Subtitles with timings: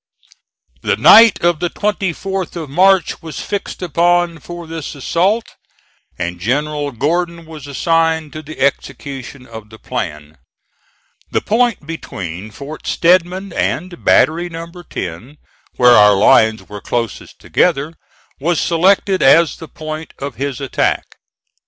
[0.81, 5.45] The night of the 24th of March was fixed upon for this assault,
[6.17, 10.39] and General Gordon was assigned to the execution of the plan.
[11.29, 14.65] The point between Fort Stedman and Battery No.
[14.71, 15.37] 10,
[15.75, 17.93] where our lines were closest together,
[18.39, 21.05] was selected as the point of his attack.